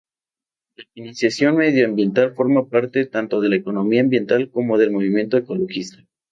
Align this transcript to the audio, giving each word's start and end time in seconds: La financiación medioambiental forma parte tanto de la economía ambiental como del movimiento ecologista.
La 0.77 0.83
financiación 0.95 1.57
medioambiental 1.57 2.33
forma 2.33 2.67
parte 2.67 3.05
tanto 3.05 3.39
de 3.39 3.49
la 3.49 3.57
economía 3.57 4.01
ambiental 4.01 4.49
como 4.49 4.79
del 4.79 4.89
movimiento 4.91 5.37
ecologista. 5.37 5.97